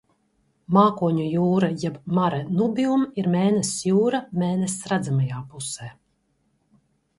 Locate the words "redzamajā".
4.95-5.45